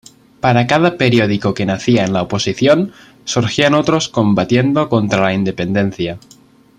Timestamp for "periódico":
0.97-1.53